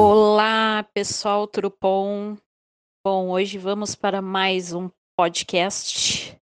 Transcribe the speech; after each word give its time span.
Olá, 0.00 0.84
pessoal, 0.94 1.48
tudo 1.48 1.76
bom? 1.76 2.36
Bom, 3.04 3.30
hoje 3.30 3.58
vamos 3.58 3.96
para 3.96 4.22
mais 4.22 4.72
um 4.72 4.88
podcast 5.16 6.40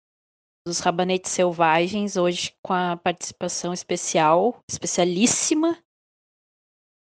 dos 0.66 0.80
Rabanetes 0.80 1.32
Selvagens, 1.32 2.18
hoje 2.18 2.58
com 2.64 2.74
a 2.74 2.98
participação 2.98 3.72
especial, 3.72 4.60
especialíssima, 4.68 5.78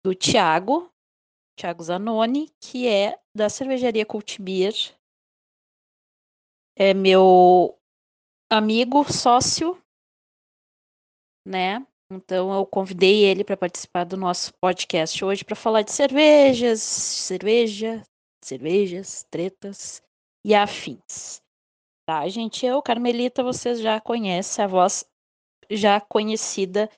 do 0.05 0.15
Tiago, 0.15 0.89
Tiago 1.59 1.83
Zanoni, 1.83 2.49
que 2.61 2.87
é 2.87 3.19
da 3.35 3.49
cervejaria 3.49 4.05
Cultibir. 4.05 4.73
É 6.77 6.93
meu 6.93 7.77
amigo, 8.49 9.03
sócio, 9.03 9.77
né? 11.45 11.85
Então 12.09 12.53
eu 12.53 12.65
convidei 12.65 13.25
ele 13.25 13.43
para 13.43 13.57
participar 13.57 14.05
do 14.05 14.15
nosso 14.15 14.53
podcast 14.61 15.23
hoje 15.23 15.43
para 15.43 15.55
falar 15.55 15.81
de 15.81 15.91
cervejas, 15.91 16.81
cerveja, 16.81 18.01
cervejas, 18.43 19.25
tretas 19.29 20.01
e 20.45 20.55
afins. 20.55 21.41
Tá, 22.07 22.25
gente? 22.29 22.65
Eu, 22.65 22.81
Carmelita, 22.81 23.43
vocês 23.43 23.81
já 23.81 23.99
conhecem 23.99 24.63
a 24.63 24.67
voz 24.67 25.05
já 25.69 25.99
conhecida 25.99 26.89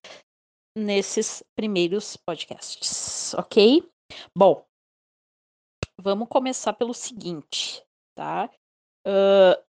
nesses 0.77 1.43
primeiros 1.55 2.15
podcasts, 2.15 3.33
ok? 3.33 3.83
Bom, 4.35 4.63
vamos 5.99 6.29
começar 6.29 6.73
pelo 6.73 6.93
seguinte, 6.93 7.83
tá? 8.15 8.47
Uh, 9.07 9.68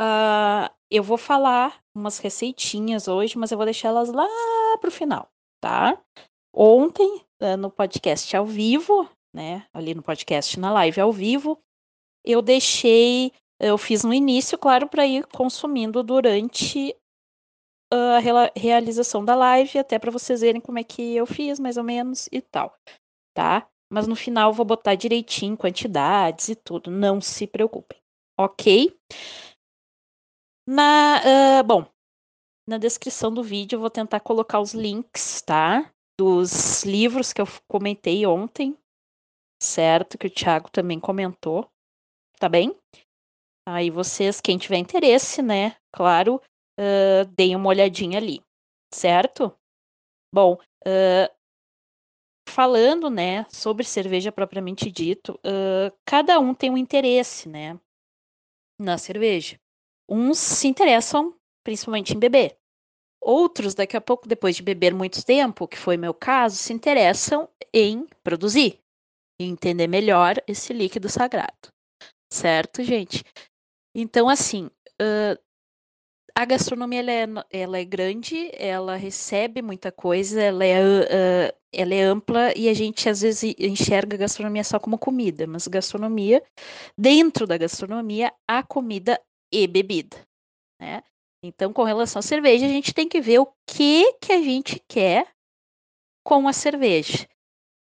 uh, 0.00 0.72
eu 0.90 1.02
vou 1.02 1.16
falar 1.18 1.80
umas 1.94 2.18
receitinhas 2.18 3.08
hoje, 3.08 3.38
mas 3.38 3.50
eu 3.50 3.58
vou 3.58 3.64
deixar 3.64 3.88
elas 3.88 4.10
lá 4.10 4.26
pro 4.80 4.90
final, 4.90 5.28
tá? 5.60 6.00
Ontem, 6.54 7.24
uh, 7.42 7.56
no 7.56 7.70
podcast 7.70 8.36
ao 8.36 8.46
vivo, 8.46 9.08
né? 9.34 9.66
Ali 9.72 9.94
no 9.94 10.02
podcast 10.02 10.58
na 10.58 10.72
live 10.72 11.00
ao 11.00 11.12
vivo, 11.12 11.58
eu 12.24 12.40
deixei, 12.40 13.32
eu 13.60 13.76
fiz 13.76 14.04
no 14.04 14.14
início, 14.14 14.56
claro, 14.56 14.88
para 14.88 15.06
ir 15.06 15.26
consumindo 15.26 16.02
durante 16.02 16.96
a 17.92 18.18
realização 18.56 19.24
da 19.24 19.34
live, 19.34 19.78
até 19.78 19.98
para 19.98 20.10
vocês 20.10 20.40
verem 20.40 20.60
como 20.60 20.78
é 20.78 20.84
que 20.84 21.14
eu 21.14 21.26
fiz, 21.26 21.60
mais 21.60 21.76
ou 21.76 21.84
menos, 21.84 22.28
e 22.32 22.40
tal, 22.40 22.74
tá? 23.34 23.68
Mas 23.92 24.06
no 24.08 24.16
final 24.16 24.52
vou 24.52 24.64
botar 24.64 24.94
direitinho 24.94 25.56
quantidades 25.56 26.48
e 26.48 26.56
tudo, 26.56 26.90
não 26.90 27.20
se 27.20 27.46
preocupem, 27.46 27.98
ok? 28.38 28.92
Na, 30.66 31.20
uh, 31.60 31.64
bom, 31.64 31.86
na 32.66 32.78
descrição 32.78 33.32
do 33.32 33.42
vídeo 33.42 33.76
eu 33.76 33.80
vou 33.80 33.90
tentar 33.90 34.20
colocar 34.20 34.60
os 34.60 34.72
links, 34.72 35.42
tá? 35.42 35.92
Dos 36.18 36.84
livros 36.84 37.34
que 37.34 37.40
eu 37.42 37.46
comentei 37.68 38.24
ontem, 38.24 38.74
certo? 39.62 40.16
Que 40.16 40.26
o 40.26 40.30
Thiago 40.30 40.70
também 40.70 40.98
comentou, 40.98 41.68
tá 42.38 42.48
bem? 42.48 42.74
Aí 43.68 43.90
vocês, 43.90 44.40
quem 44.40 44.56
tiver 44.56 44.78
interesse, 44.78 45.42
né? 45.42 45.76
Claro, 45.92 46.40
uh, 46.80 47.24
deem 47.36 47.54
uma 47.56 47.68
olhadinha 47.68 48.18
ali, 48.18 48.42
certo? 48.92 49.54
Bom, 50.34 50.54
uh, 50.86 51.34
falando, 52.48 53.10
né, 53.10 53.44
sobre 53.50 53.84
cerveja 53.84 54.32
propriamente 54.32 54.90
dito, 54.90 55.34
uh, 55.44 55.94
cada 56.06 56.38
um 56.38 56.54
tem 56.54 56.70
um 56.70 56.76
interesse, 56.78 57.48
né, 57.48 57.78
na 58.80 58.96
cerveja. 58.96 59.58
Uns 60.08 60.38
se 60.38 60.68
interessam 60.68 61.34
principalmente 61.64 62.14
em 62.14 62.18
beber. 62.18 62.56
Outros, 63.20 63.74
daqui 63.74 63.96
a 63.96 64.00
pouco, 64.00 64.28
depois 64.28 64.54
de 64.54 64.62
beber 64.62 64.92
muito 64.94 65.24
tempo, 65.24 65.66
que 65.66 65.78
foi 65.78 65.96
meu 65.96 66.12
caso, 66.12 66.56
se 66.56 66.72
interessam 66.72 67.48
em 67.72 68.06
produzir 68.22 68.78
e 69.40 69.44
entender 69.46 69.86
melhor 69.86 70.36
esse 70.46 70.72
líquido 70.74 71.08
sagrado. 71.08 71.68
Certo, 72.30 72.82
gente? 72.82 73.24
Então, 73.94 74.28
assim, 74.28 74.66
uh, 75.00 75.42
a 76.36 76.44
gastronomia 76.44 77.00
ela 77.00 77.12
é, 77.12 77.26
ela 77.50 77.78
é, 77.78 77.84
grande, 77.84 78.50
ela 78.54 78.96
recebe 78.96 79.62
muita 79.62 79.92
coisa, 79.92 80.42
ela 80.42 80.64
é, 80.64 80.82
uh, 80.82 81.56
ela 81.72 81.94
é 81.94 82.02
ampla 82.02 82.52
e 82.56 82.68
a 82.68 82.74
gente 82.74 83.08
às 83.08 83.20
vezes 83.20 83.54
enxerga 83.58 84.16
a 84.16 84.18
gastronomia 84.18 84.64
só 84.64 84.78
como 84.78 84.98
comida, 84.98 85.46
mas 85.46 85.68
gastronomia, 85.68 86.42
dentro 86.98 87.46
da 87.46 87.56
gastronomia, 87.56 88.32
há 88.48 88.62
comida 88.62 89.18
e 89.62 89.66
bebida, 89.66 90.16
né? 90.80 91.02
Então, 91.42 91.72
com 91.72 91.84
relação 91.84 92.20
à 92.20 92.22
cerveja, 92.22 92.66
a 92.66 92.70
gente 92.70 92.94
tem 92.94 93.08
que 93.08 93.20
ver 93.20 93.38
o 93.38 93.52
que 93.66 94.14
que 94.14 94.32
a 94.32 94.42
gente 94.42 94.82
quer 94.88 95.28
com 96.24 96.48
a 96.48 96.52
cerveja. 96.52 97.28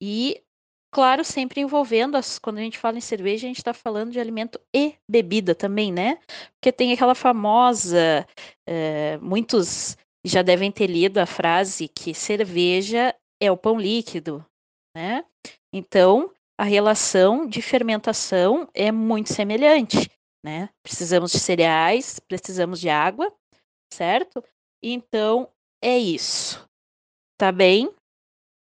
E 0.00 0.42
Claro, 0.90 1.22
sempre 1.22 1.60
envolvendo 1.60 2.16
as 2.16 2.38
quando 2.38 2.58
a 2.58 2.62
gente 2.62 2.78
fala 2.78 2.96
em 2.96 3.00
cerveja, 3.00 3.46
a 3.46 3.48
gente 3.48 3.58
está 3.58 3.74
falando 3.74 4.10
de 4.10 4.18
alimento 4.18 4.58
e 4.74 4.94
bebida 5.08 5.54
também, 5.54 5.92
né? 5.92 6.18
Porque 6.54 6.72
tem 6.72 6.92
aquela 6.92 7.14
famosa, 7.14 8.26
eh, 8.66 9.18
muitos 9.18 9.96
já 10.24 10.40
devem 10.40 10.72
ter 10.72 10.86
lido 10.86 11.18
a 11.18 11.26
frase 11.26 11.88
que 11.88 12.14
cerveja 12.14 13.14
é 13.40 13.52
o 13.52 13.56
pão 13.56 13.78
líquido, 13.78 14.44
né? 14.96 15.24
Então, 15.72 16.32
a 16.58 16.64
relação 16.64 17.46
de 17.46 17.60
fermentação 17.60 18.66
é 18.72 18.90
muito 18.90 19.32
semelhante, 19.32 20.10
né? 20.44 20.70
Precisamos 20.82 21.32
de 21.32 21.38
cereais, 21.38 22.20
precisamos 22.20 22.80
de 22.80 22.88
água, 22.88 23.32
certo? 23.92 24.42
Então, 24.82 25.50
é 25.82 25.98
isso. 25.98 26.68
Tá 27.38 27.52
bem? 27.52 27.92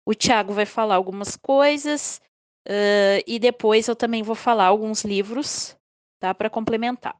O 0.06 0.14
Thiago 0.14 0.53
vai 0.53 0.66
falar 0.66 0.94
algumas 0.94 1.37
coisas 1.37 2.20
uh, 2.69 3.22
e 3.26 3.38
depois 3.38 3.88
eu 3.88 3.97
também 3.97 4.22
vou 4.22 4.37
falar 4.37 4.66
alguns 4.66 5.04
livros, 5.04 5.76
tá, 6.20 6.34
para 6.34 6.50
complementar. 6.50 7.19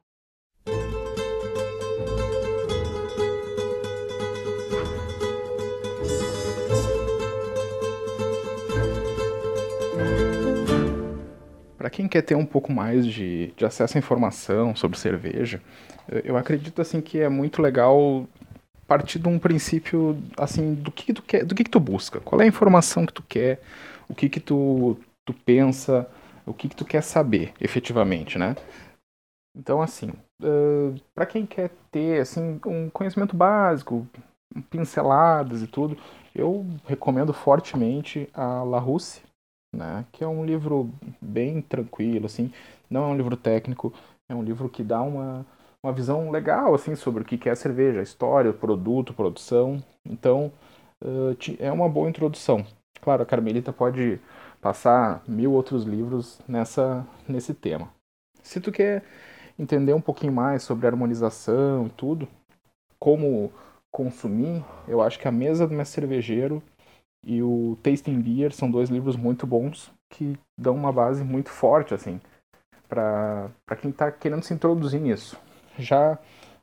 Para 11.87 11.91
quem 11.91 12.05
quer 12.05 12.21
ter 12.21 12.35
um 12.35 12.45
pouco 12.45 12.69
mais 12.69 13.07
de, 13.07 13.53
de 13.55 13.63
acesso 13.63 13.97
à 13.97 13.99
informação 13.99 14.75
sobre 14.75 14.99
cerveja, 14.99 15.61
eu 16.25 16.35
acredito 16.35 16.81
assim 16.81 16.99
que 16.99 17.17
é 17.17 17.29
muito 17.29 17.61
legal 17.61 18.27
partir 18.85 19.19
de 19.19 19.27
um 19.29 19.39
princípio 19.39 20.21
assim 20.37 20.73
do 20.73 20.91
que, 20.91 21.05
que 21.05 21.13
tu 21.13 21.21
quer, 21.21 21.45
do 21.45 21.55
que, 21.55 21.63
que 21.63 21.69
tu 21.69 21.79
busca, 21.79 22.19
qual 22.19 22.41
é 22.41 22.43
a 22.43 22.47
informação 22.47 23.05
que 23.05 23.13
tu 23.13 23.23
quer, 23.23 23.61
o 24.09 24.13
que 24.13 24.27
que 24.27 24.41
tu, 24.41 24.97
tu 25.25 25.33
pensa, 25.33 26.05
o 26.45 26.53
que 26.53 26.67
que 26.67 26.75
tu 26.75 26.83
quer 26.83 27.01
saber, 27.01 27.53
efetivamente, 27.57 28.37
né? 28.37 28.57
Então 29.55 29.81
assim, 29.81 30.09
uh, 30.43 30.93
para 31.15 31.25
quem 31.25 31.45
quer 31.45 31.71
ter 31.89 32.19
assim 32.19 32.59
um 32.65 32.89
conhecimento 32.89 33.33
básico, 33.33 34.05
pinceladas 34.69 35.61
e 35.61 35.67
tudo, 35.67 35.97
eu 36.35 36.65
recomendo 36.85 37.31
fortemente 37.31 38.27
a 38.33 38.61
La 38.63 38.77
Russe, 38.77 39.21
né? 39.73 40.05
Que 40.11 40.23
é 40.23 40.27
um 40.27 40.45
livro 40.45 40.89
bem 41.21 41.61
tranquilo, 41.61 42.25
assim, 42.25 42.51
não 42.89 43.03
é 43.03 43.07
um 43.07 43.17
livro 43.17 43.37
técnico, 43.37 43.93
é 44.29 44.35
um 44.35 44.43
livro 44.43 44.69
que 44.69 44.83
dá 44.83 45.01
uma 45.01 45.45
uma 45.83 45.93
visão 45.93 46.31
legal 46.31 46.73
assim 46.73 46.95
sobre 46.95 47.23
o 47.23 47.25
que 47.25 47.47
é 47.47 47.51
a 47.51 47.55
cerveja, 47.55 47.99
a 47.99 48.03
história, 48.03 48.51
o 48.51 48.53
produto, 48.53 49.13
produção. 49.13 49.81
Então 50.05 50.51
uh, 51.03 51.37
é 51.59 51.71
uma 51.71 51.87
boa 51.87 52.09
introdução. 52.09 52.65
Claro, 53.01 53.23
a 53.23 53.25
Carmelita 53.25 53.71
pode 53.71 54.19
passar 54.61 55.23
mil 55.27 55.53
outros 55.53 55.83
livros 55.83 56.39
nessa 56.47 57.05
nesse 57.27 57.53
tema. 57.53 57.89
Se 58.43 58.59
tu 58.59 58.71
quer 58.71 59.03
entender 59.57 59.93
um 59.93 60.01
pouquinho 60.01 60.33
mais 60.33 60.63
sobre 60.63 60.87
harmonização 60.87 61.87
e 61.87 61.89
tudo, 61.89 62.27
como 62.99 63.51
consumir, 63.91 64.63
eu 64.87 65.01
acho 65.01 65.19
que 65.19 65.27
a 65.27 65.31
Mesa 65.31 65.67
do 65.67 65.73
Mestre 65.73 66.01
Cervejeiro 66.01 66.61
e 67.27 67.43
o 67.43 67.77
Tasting 67.83 68.21
Beer 68.21 68.53
são 68.53 68.71
dois 68.71 68.89
livros 68.89 69.17
muito 69.17 69.45
bons 69.45 69.91
que 70.09 70.39
dão 70.57 70.73
uma 70.73 70.93
base 70.93 71.25
muito 71.25 71.49
forte 71.49 71.93
assim 71.93 72.21
para 72.87 73.51
quem 73.81 73.91
está 73.91 74.09
querendo 74.09 74.43
se 74.43 74.53
introduzir 74.53 75.01
nisso. 75.01 75.37
Já 75.77 76.17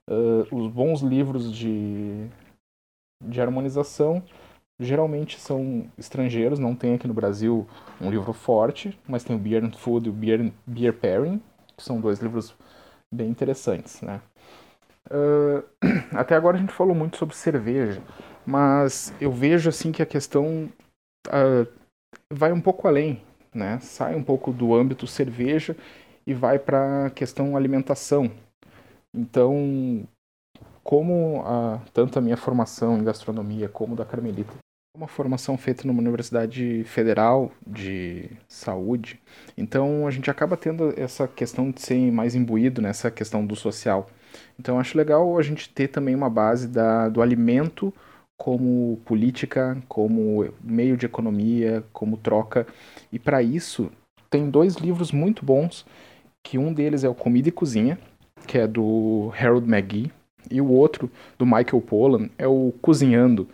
uh, 0.09 0.57
os 0.57 0.73
bons 0.73 1.03
livros 1.03 1.55
de, 1.55 2.27
de 3.23 3.41
harmonização 3.43 4.23
geralmente 4.81 5.39
são 5.39 5.87
estrangeiros, 5.99 6.59
não 6.59 6.75
tem 6.75 6.95
aqui 6.95 7.07
no 7.07 7.13
Brasil 7.15 7.67
um 8.01 8.11
livro 8.11 8.33
forte, 8.33 8.99
mas 9.07 9.23
tem 9.23 9.37
o 9.37 9.39
Beer 9.39 9.63
and 9.63 9.73
Food 9.73 10.07
e 10.07 10.11
o 10.11 10.15
Beer, 10.15 10.51
Beer 10.67 10.95
Pairing, 10.95 11.43
que 11.77 11.85
são 11.85 12.01
dois 12.01 12.21
livros 12.21 12.55
bem 13.13 13.29
interessantes, 13.29 14.01
né? 14.01 14.21
Uh, 15.11 15.63
até 16.17 16.35
agora 16.35 16.57
a 16.57 16.61
gente 16.61 16.73
falou 16.73 16.95
muito 16.95 17.19
sobre 17.19 17.37
cerveja, 17.37 18.01
mas 18.47 19.13
eu 19.21 19.33
vejo 19.33 19.69
assim 19.69 19.93
que 19.93 20.03
a 20.03 20.07
questão 20.07 20.71
uh, 21.29 21.67
vai 22.31 22.53
um 22.53 22.61
pouco 22.61 22.89
além, 22.89 23.23
né? 23.55 23.79
Sai 23.81 24.15
um 24.15 24.23
pouco 24.23 24.53
do 24.53 24.75
âmbito 24.75 25.07
cerveja 25.07 25.77
e 26.27 26.35
vai 26.35 26.59
para 26.59 27.07
a 27.07 27.11
questão 27.11 27.57
alimentação, 27.57 28.31
então, 29.15 30.07
como 30.83 31.43
a, 31.47 31.81
tanto 31.93 32.19
a 32.19 32.23
minha 32.23 32.37
formação 32.37 32.99
em 32.99 33.05
gastronomia 33.05 33.69
como 33.69 33.95
da 33.95 34.05
Carmelita 34.05 34.53
uma 34.97 35.09
formação 35.09 35.59
feita 35.59 35.89
numa 35.89 36.01
universidade 36.01 36.85
federal 36.85 37.51
de 37.67 38.31
saúde, 38.47 39.21
então 39.59 40.07
a 40.07 40.11
gente 40.13 40.31
acaba 40.31 40.57
tendo 40.57 40.95
essa 40.97 41.27
questão 41.27 41.73
de 41.73 41.83
ser 41.83 42.13
mais 42.13 42.37
imbuído 42.37 42.81
nessa 42.81 43.11
questão 43.11 43.45
do 43.45 43.57
social. 43.57 44.09
Então 44.57 44.79
acho 44.79 44.97
legal 44.97 45.37
a 45.37 45.43
gente 45.43 45.69
ter 45.69 45.89
também 45.89 46.15
uma 46.15 46.31
base 46.31 46.69
da, 46.69 47.09
do 47.09 47.21
alimento 47.21 47.93
como 48.37 48.99
política, 49.05 49.77
como 49.89 50.47
meio 50.63 50.97
de 50.97 51.07
economia, 51.07 51.85
como 51.93 52.17
troca. 52.17 52.67
E 53.13 53.19
para 53.19 53.43
isso 53.43 53.91
tem 54.29 54.51
dois 54.51 54.77
livros 54.77 55.13
muito 55.13 55.45
bons, 55.45 55.87
que 56.43 56.59
um 56.59 56.73
deles 56.73 57.05
é 57.05 57.09
o 57.09 57.15
Comida 57.15 57.49
e 57.49 57.53
Cozinha, 57.53 57.99
que 58.47 58.59
é 58.59 58.67
do 58.67 59.33
Harold 59.39 59.67
McGee, 59.69 60.13
e 60.51 60.61
o 60.61 60.71
outro, 60.71 61.11
do 61.39 61.47
Michael 61.47 61.81
Pollan, 61.81 62.29
é 62.37 62.47
o 62.47 62.73
Cozinhando, 62.83 63.49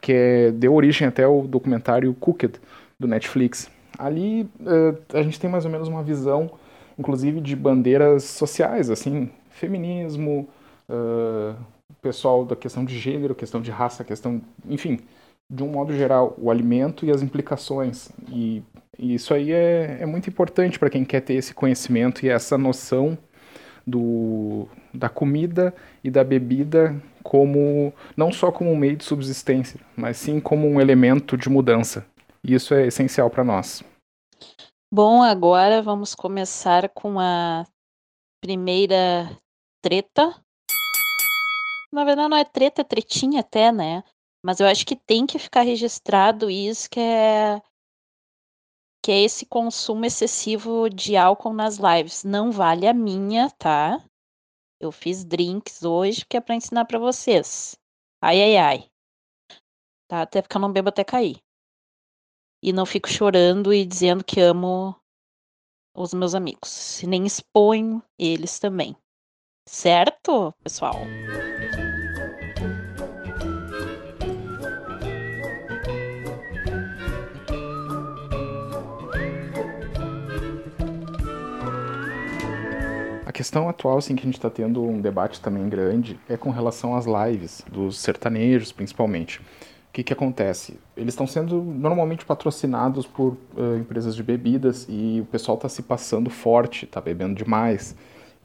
que 0.00 0.12
é, 0.12 0.50
deu 0.50 0.74
origem 0.74 1.08
até 1.08 1.24
ao 1.24 1.46
documentário 1.46 2.12
Cooked, 2.14 2.60
do 2.98 3.06
Netflix. 3.06 3.70
Ali 3.98 4.42
uh, 4.60 4.98
a 5.14 5.22
gente 5.22 5.40
tem 5.40 5.48
mais 5.48 5.64
ou 5.64 5.70
menos 5.70 5.88
uma 5.88 6.02
visão, 6.02 6.50
inclusive, 6.98 7.40
de 7.40 7.56
bandeiras 7.56 8.24
sociais, 8.24 8.90
assim, 8.90 9.30
feminismo, 9.50 10.48
uh, 10.88 11.56
pessoal 12.06 12.44
da 12.44 12.54
questão 12.54 12.84
de 12.84 12.96
gênero, 12.96 13.34
questão 13.34 13.60
de 13.60 13.68
raça, 13.68 14.04
questão, 14.04 14.40
enfim, 14.68 15.00
de 15.50 15.64
um 15.64 15.68
modo 15.68 15.92
geral, 15.92 16.36
o 16.38 16.52
alimento 16.52 17.04
e 17.04 17.10
as 17.10 17.20
implicações. 17.20 18.10
E, 18.30 18.62
e 18.96 19.14
isso 19.14 19.34
aí 19.34 19.50
é, 19.50 19.98
é 20.00 20.06
muito 20.06 20.30
importante 20.30 20.78
para 20.78 20.88
quem 20.88 21.04
quer 21.04 21.20
ter 21.20 21.34
esse 21.34 21.52
conhecimento 21.52 22.24
e 22.24 22.28
essa 22.28 22.56
noção 22.56 23.18
do, 23.84 24.68
da 24.94 25.08
comida 25.08 25.74
e 26.04 26.08
da 26.08 26.22
bebida 26.22 26.94
como 27.24 27.92
não 28.16 28.30
só 28.30 28.52
como 28.52 28.70
um 28.70 28.76
meio 28.76 28.96
de 28.96 29.04
subsistência, 29.04 29.80
mas 29.96 30.16
sim 30.16 30.38
como 30.38 30.68
um 30.68 30.80
elemento 30.80 31.36
de 31.36 31.48
mudança. 31.48 32.06
E 32.44 32.54
isso 32.54 32.72
é 32.72 32.86
essencial 32.86 33.28
para 33.28 33.42
nós. 33.42 33.82
Bom, 34.92 35.24
agora 35.24 35.82
vamos 35.82 36.14
começar 36.14 36.88
com 36.90 37.18
a 37.18 37.66
primeira 38.40 39.28
treta. 39.82 40.32
Na 41.92 42.04
verdade, 42.04 42.28
não 42.28 42.36
é 42.36 42.44
treta, 42.44 42.82
é 42.82 42.84
tretinha 42.84 43.40
até, 43.40 43.70
né? 43.72 44.02
Mas 44.44 44.60
eu 44.60 44.66
acho 44.66 44.86
que 44.86 44.96
tem 44.96 45.26
que 45.26 45.38
ficar 45.38 45.62
registrado 45.62 46.50
isso 46.50 46.88
que 46.88 47.00
é 47.00 47.60
que 49.02 49.12
é 49.12 49.22
esse 49.22 49.46
consumo 49.46 50.04
excessivo 50.04 50.90
de 50.90 51.16
álcool 51.16 51.52
nas 51.52 51.78
lives. 51.78 52.24
Não 52.24 52.50
vale 52.50 52.88
a 52.88 52.92
minha, 52.92 53.48
tá? 53.50 54.04
Eu 54.80 54.90
fiz 54.90 55.24
drinks 55.24 55.84
hoje 55.84 56.26
que 56.26 56.36
é 56.36 56.40
para 56.40 56.56
ensinar 56.56 56.86
para 56.86 56.98
vocês. 56.98 57.76
Ai, 58.20 58.42
ai, 58.42 58.56
ai. 58.56 58.90
Tá? 60.08 60.22
Até 60.22 60.42
porque 60.42 60.56
eu 60.56 60.60
não 60.60 60.72
bebo 60.72 60.88
até 60.88 61.04
cair. 61.04 61.38
E 62.60 62.72
não 62.72 62.84
fico 62.84 63.08
chorando 63.08 63.72
e 63.72 63.86
dizendo 63.86 64.24
que 64.24 64.40
amo 64.40 64.96
os 65.96 66.12
meus 66.12 66.34
amigos. 66.34 67.00
Nem 67.06 67.26
exponho 67.26 68.02
eles 68.18 68.58
também. 68.58 68.96
Certo, 69.68 70.52
pessoal? 70.64 70.96
Questão 83.36 83.68
atual, 83.68 83.98
assim, 83.98 84.16
que 84.16 84.22
a 84.22 84.24
gente 84.24 84.38
está 84.38 84.48
tendo 84.48 84.82
um 84.82 84.98
debate 84.98 85.42
também 85.42 85.68
grande 85.68 86.18
é 86.26 86.38
com 86.38 86.48
relação 86.48 86.96
às 86.96 87.04
lives, 87.04 87.62
dos 87.70 87.98
sertanejos 87.98 88.72
principalmente. 88.72 89.40
O 89.40 89.92
que, 89.92 90.02
que 90.02 90.12
acontece? 90.14 90.80
Eles 90.96 91.12
estão 91.12 91.26
sendo 91.26 91.62
normalmente 91.62 92.24
patrocinados 92.24 93.06
por 93.06 93.36
uh, 93.54 93.76
empresas 93.78 94.16
de 94.16 94.22
bebidas 94.22 94.86
e 94.88 95.20
o 95.20 95.26
pessoal 95.26 95.58
está 95.58 95.68
se 95.68 95.82
passando 95.82 96.30
forte, 96.30 96.86
está 96.86 96.98
bebendo 96.98 97.34
demais 97.34 97.94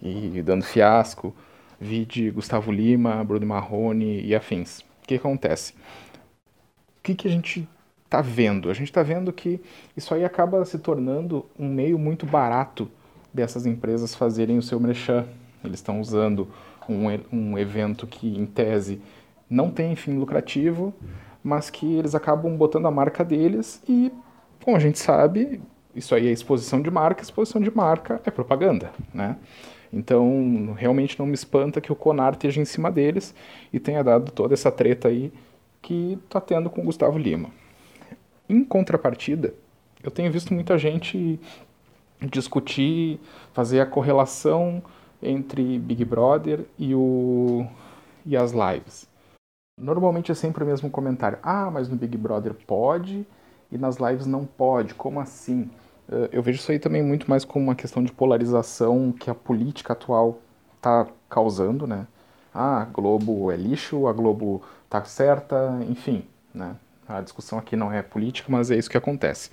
e 0.01 0.41
dando 0.41 0.65
fiasco. 0.65 1.33
Vide 1.79 2.29
Gustavo 2.29 2.69
Lima, 2.69 3.23
Bruno 3.23 3.45
Marrone 3.45 4.21
e 4.21 4.35
afins. 4.35 4.79
O 4.79 4.83
que, 5.07 5.17
que 5.17 5.25
acontece? 5.25 5.71
O 5.71 7.01
que, 7.01 7.15
que 7.15 7.29
a 7.29 7.31
gente 7.31 7.65
está 8.03 8.19
vendo? 8.19 8.69
A 8.69 8.73
gente 8.73 8.89
está 8.89 9.01
vendo 9.01 9.31
que 9.31 9.61
isso 9.95 10.13
aí 10.13 10.25
acaba 10.25 10.65
se 10.65 10.77
tornando 10.79 11.45
um 11.57 11.69
meio 11.69 11.97
muito 11.97 12.25
barato 12.25 12.91
dessas 13.33 13.65
empresas 13.65 14.15
fazerem 14.15 14.57
o 14.57 14.61
seu 14.61 14.79
merchan. 14.79 15.25
Eles 15.63 15.79
estão 15.79 16.01
usando 16.01 16.47
um, 16.87 17.05
um 17.31 17.57
evento 17.57 18.07
que, 18.07 18.37
em 18.37 18.45
tese, 18.45 19.01
não 19.49 19.69
tem 19.69 19.95
fim 19.95 20.17
lucrativo, 20.17 20.93
mas 21.43 21.69
que 21.69 21.93
eles 21.95 22.15
acabam 22.15 22.55
botando 22.55 22.87
a 22.87 22.91
marca 22.91 23.23
deles 23.23 23.81
e, 23.87 24.11
como 24.63 24.77
a 24.77 24.79
gente 24.79 24.99
sabe, 24.99 25.61
isso 25.95 26.15
aí 26.15 26.27
é 26.27 26.31
exposição 26.31 26.81
de 26.81 26.89
marca, 26.89 27.21
exposição 27.21 27.61
de 27.61 27.75
marca 27.75 28.21
é 28.25 28.31
propaganda, 28.31 28.91
né? 29.13 29.37
Então, 29.91 30.73
realmente 30.77 31.19
não 31.19 31.25
me 31.25 31.33
espanta 31.33 31.81
que 31.81 31.91
o 31.91 31.95
Conar 31.95 32.33
esteja 32.33 32.61
em 32.61 32.65
cima 32.65 32.89
deles 32.89 33.35
e 33.73 33.79
tenha 33.79 34.01
dado 34.01 34.31
toda 34.31 34.53
essa 34.53 34.71
treta 34.71 35.09
aí 35.09 35.33
que 35.81 36.17
está 36.23 36.39
tendo 36.39 36.69
com 36.69 36.81
o 36.81 36.85
Gustavo 36.85 37.17
Lima. 37.17 37.49
Em 38.47 38.63
contrapartida, 38.63 39.53
eu 40.01 40.09
tenho 40.09 40.31
visto 40.31 40.53
muita 40.53 40.77
gente 40.77 41.39
discutir, 42.21 43.19
fazer 43.53 43.79
a 43.79 43.85
correlação 43.85 44.81
entre 45.21 45.79
Big 45.79 46.03
Brother 46.05 46.65
e, 46.77 46.93
o, 46.95 47.65
e 48.25 48.35
as 48.35 48.51
lives. 48.51 49.07
Normalmente 49.79 50.31
é 50.31 50.35
sempre 50.35 50.63
o 50.63 50.67
mesmo 50.67 50.89
comentário. 50.89 51.39
Ah, 51.41 51.69
mas 51.71 51.89
no 51.89 51.95
Big 51.95 52.17
Brother 52.17 52.53
pode 52.53 53.25
e 53.71 53.77
nas 53.77 53.97
lives 53.97 54.25
não 54.25 54.45
pode. 54.45 54.93
Como 54.93 55.19
assim? 55.19 55.69
Eh, 56.11 56.29
eu 56.33 56.43
vejo 56.43 56.59
isso 56.59 56.71
aí 56.71 56.79
também 56.79 57.01
muito 57.01 57.29
mais 57.29 57.45
como 57.45 57.65
uma 57.65 57.75
questão 57.75 58.03
de 58.03 58.11
polarização 58.11 59.11
que 59.11 59.29
a 59.29 59.35
política 59.35 59.93
atual 59.93 60.39
está 60.75 61.07
causando, 61.29 61.87
né? 61.87 62.05
Ah, 62.53 62.81
a 62.81 62.85
Globo 62.85 63.51
é 63.51 63.55
lixo, 63.55 64.07
a 64.07 64.13
Globo 64.13 64.61
tá 64.89 65.03
certa, 65.05 65.79
enfim, 65.89 66.25
né? 66.53 66.75
A 67.07 67.21
discussão 67.21 67.57
aqui 67.57 67.75
não 67.75 67.91
é 67.91 68.01
política, 68.01 68.51
mas 68.51 68.69
é 68.71 68.77
isso 68.77 68.89
que 68.89 68.97
acontece. 68.97 69.49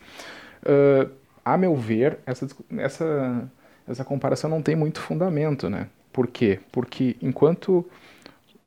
Uh, 0.63 1.11
a 1.55 1.59
meu 1.59 1.75
ver, 1.75 2.19
essa, 2.27 2.47
essa, 2.77 3.51
essa 3.87 4.05
comparação 4.05 4.51
não 4.51 4.63
tem 4.63 4.77
muito 4.77 5.01
fundamento, 5.01 5.69
né? 5.69 5.89
Por 6.13 6.27
quê? 6.27 6.61
Porque 6.73 7.17
enquanto 7.23 7.85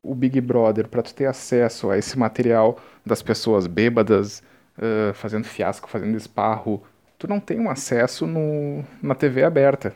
o 0.03 0.15
Big 0.15 0.39
Brother, 0.41 0.87
para 0.87 1.01
tu 1.01 1.13
ter 1.13 1.25
acesso 1.25 1.89
a 1.91 1.97
esse 1.97 2.17
material 2.17 2.79
das 3.05 3.21
pessoas 3.21 3.67
bêbadas, 3.67 4.41
uh, 4.77 5.13
fazendo 5.13 5.45
fiasco, 5.45 5.89
fazendo 5.89 6.17
esparro, 6.17 6.81
tu 7.17 7.27
não 7.27 7.39
tem 7.39 7.59
um 7.59 7.69
acesso 7.69 8.25
no, 8.25 8.83
na 9.01 9.13
TV 9.13 9.43
aberta. 9.43 9.93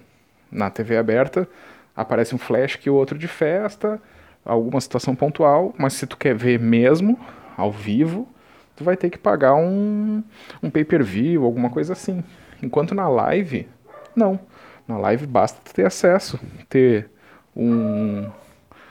Na 0.51 0.70
TV 0.70 0.98
aberta 0.98 1.48
aparece 1.96 2.36
um 2.36 2.38
flash 2.38 2.75
que 2.75 2.89
o 2.89 2.94
outro 2.94 3.18
de 3.18 3.27
festa, 3.27 4.01
alguma 4.44 4.80
situação 4.80 5.15
pontual, 5.15 5.74
mas 5.77 5.94
se 5.94 6.06
tu 6.06 6.18
quer 6.18 6.36
ver 6.36 6.60
mesmo, 6.60 7.20
ao 7.58 7.72
vivo, 7.72 8.27
tu 8.75 8.84
vai 8.84 8.96
ter 8.96 9.10
que 9.10 9.18
pagar 9.18 9.56
um, 9.56 10.22
um 10.62 10.70
pay-per-view, 10.70 11.44
alguma 11.44 11.70
coisa 11.70 11.94
assim. 11.94 12.24
Enquanto 12.65 12.95
na 12.95 13.07
live, 13.07 13.69
não. 14.15 14.39
Na 14.88 14.98
live 14.98 15.27
basta 15.27 15.60
ter 15.72 15.86
acesso, 15.86 16.39
ter 16.67 17.07
um 17.55 18.27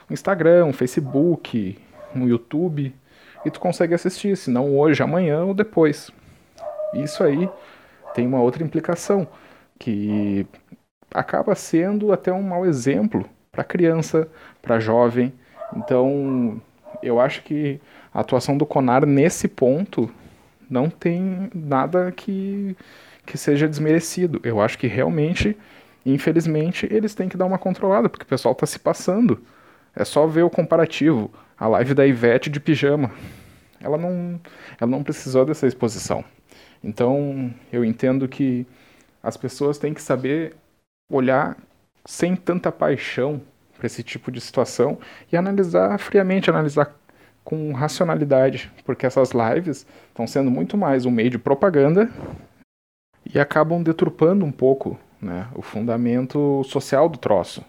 Instagram, 0.09 0.65
um 0.65 0.73
Facebook, 0.73 1.77
um 2.15 2.25
YouTube 2.25 2.95
e 3.43 3.51
tu 3.51 3.59
consegue 3.59 3.93
assistir, 3.93 4.37
se 4.37 4.49
não 4.49 4.77
hoje, 4.77 5.03
amanhã 5.03 5.43
ou 5.43 5.53
depois. 5.53 6.09
Isso 6.93 7.21
aí 7.21 7.49
tem 8.13 8.25
uma 8.25 8.39
outra 8.39 8.63
implicação 8.63 9.27
que 9.77 10.47
acaba 11.13 11.53
sendo 11.53 12.13
até 12.13 12.31
um 12.31 12.41
mau 12.41 12.65
exemplo 12.65 13.25
para 13.51 13.65
criança, 13.65 14.29
para 14.61 14.79
jovem. 14.79 15.33
Então, 15.75 16.61
eu 17.03 17.19
acho 17.19 17.43
que 17.43 17.81
a 18.13 18.21
atuação 18.21 18.57
do 18.57 18.65
Conar 18.65 19.05
nesse 19.05 19.49
ponto 19.49 20.09
não 20.69 20.89
tem 20.89 21.49
nada 21.53 22.11
que 22.11 22.75
que 23.25 23.37
seja 23.37 23.67
desmerecido. 23.67 24.39
Eu 24.43 24.61
acho 24.61 24.77
que 24.77 24.87
realmente, 24.87 25.57
infelizmente, 26.05 26.87
eles 26.91 27.13
têm 27.13 27.27
que 27.27 27.37
dar 27.37 27.45
uma 27.45 27.57
controlada, 27.57 28.09
porque 28.09 28.23
o 28.23 28.27
pessoal 28.27 28.53
está 28.53 28.65
se 28.65 28.79
passando. 28.79 29.41
É 29.95 30.03
só 30.03 30.27
ver 30.27 30.43
o 30.43 30.49
comparativo. 30.49 31.31
A 31.57 31.67
live 31.67 31.93
da 31.93 32.05
Ivete 32.05 32.49
de 32.49 32.59
pijama. 32.59 33.11
Ela 33.79 33.97
não, 33.97 34.39
ela 34.79 34.91
não 34.91 35.03
precisou 35.03 35.45
dessa 35.45 35.65
exposição. 35.65 36.23
Então, 36.83 37.53
eu 37.71 37.83
entendo 37.83 38.27
que 38.27 38.67
as 39.23 39.37
pessoas 39.37 39.77
têm 39.77 39.93
que 39.93 40.01
saber 40.01 40.53
olhar 41.09 41.57
sem 42.05 42.35
tanta 42.35 42.71
paixão 42.71 43.41
para 43.77 43.87
esse 43.87 44.03
tipo 44.03 44.31
de 44.31 44.39
situação 44.39 44.97
e 45.31 45.37
analisar 45.37 45.97
friamente, 45.97 46.49
analisar 46.49 46.93
com 47.43 47.71
racionalidade, 47.73 48.71
porque 48.83 49.05
essas 49.05 49.31
lives 49.31 49.85
estão 50.09 50.25
sendo 50.25 50.49
muito 50.49 50.77
mais 50.77 51.05
um 51.05 51.11
meio 51.11 51.29
de 51.29 51.37
propaganda 51.37 52.09
e 53.33 53.39
acabam 53.39 53.81
deturpando 53.81 54.45
um 54.45 54.51
pouco 54.51 54.97
né, 55.21 55.47
o 55.55 55.61
fundamento 55.61 56.63
social 56.63 57.09
do 57.09 57.17
troço. 57.17 57.63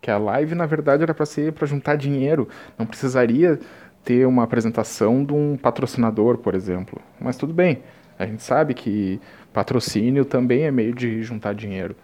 que 0.00 0.10
a 0.10 0.18
live, 0.18 0.54
na 0.54 0.66
verdade, 0.66 1.02
era 1.02 1.12
para 1.12 1.26
ser 1.26 1.52
para 1.52 1.66
juntar 1.66 1.96
dinheiro, 1.96 2.48
não 2.78 2.86
precisaria 2.86 3.58
ter 4.04 4.26
uma 4.26 4.44
apresentação 4.44 5.24
de 5.24 5.32
um 5.34 5.56
patrocinador, 5.56 6.38
por 6.38 6.54
exemplo. 6.54 7.00
Mas 7.20 7.36
tudo 7.36 7.52
bem, 7.52 7.82
a 8.18 8.26
gente 8.26 8.42
sabe 8.42 8.72
que 8.72 9.20
patrocínio 9.52 10.24
também 10.24 10.62
é 10.62 10.70
meio 10.70 10.94
de 10.94 11.22
juntar 11.22 11.54
dinheiro. 11.54 11.94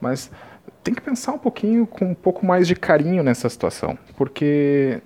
Mas 0.00 0.30
tem 0.82 0.94
que 0.94 1.00
pensar 1.00 1.32
um 1.32 1.38
pouquinho 1.38 1.86
com 1.86 2.06
um 2.06 2.14
pouco 2.14 2.44
mais 2.44 2.66
de 2.66 2.74
carinho 2.74 3.22
nessa 3.22 3.48
situação, 3.48 3.98
porque 4.16 5.00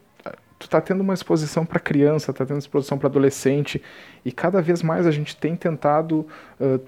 tu 0.67 0.71
tá 0.71 0.81
tendo 0.81 1.01
uma 1.01 1.15
exposição 1.15 1.65
para 1.65 1.79
criança, 1.79 2.33
tá 2.33 2.45
tendo 2.45 2.59
exposição 2.59 2.99
para 2.99 3.09
adolescente 3.09 3.81
e 4.25 4.33
cada 4.33 4.61
vez 4.61 4.83
mais 4.83 5.07
a 5.07 5.13
gente 5.13 5.37
tem 5.37 5.55
tentado 5.55 6.27
uh, 6.61 6.85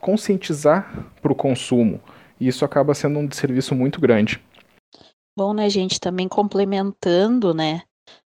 conscientizar 0.00 1.08
para 1.22 1.30
o 1.30 1.34
consumo 1.34 2.00
e 2.40 2.48
isso 2.48 2.64
acaba 2.64 2.92
sendo 2.92 3.18
um 3.20 3.30
serviço 3.30 3.74
muito 3.74 4.00
grande. 4.00 4.42
Bom, 5.38 5.54
né, 5.54 5.70
gente, 5.70 6.00
também 6.00 6.26
complementando, 6.26 7.54
né, 7.54 7.82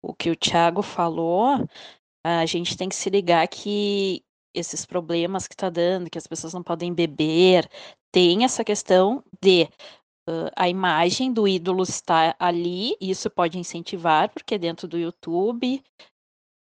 o 0.03 0.15
que 0.15 0.31
o 0.31 0.37
Thiago 0.37 0.81
falou, 0.81 1.67
a 2.25 2.47
gente 2.47 2.77
tem 2.77 2.89
que 2.89 2.95
se 2.95 3.11
ligar 3.11 3.47
que 3.49 4.23
esses 4.55 4.87
problemas 4.87 5.49
que 5.49 5.57
tá 5.57 5.69
dando, 5.69 6.09
que 6.09 6.19
as 6.19 6.27
pessoas 6.27 6.55
não 6.55 6.63
podem 6.63 6.95
beber, 6.95 7.69
tem 8.13 8.45
essa 8.45 8.63
questão 8.63 9.25
de 9.43 9.69
a 10.57 10.69
imagem 10.69 11.33
do 11.33 11.47
ídolo 11.47 11.83
está 11.83 12.35
ali, 12.38 12.97
isso 13.00 13.28
pode 13.31 13.59
incentivar, 13.59 14.31
porque 14.31 14.59
dentro 14.59 14.88
do 14.88 14.99
YouTube 14.99 15.83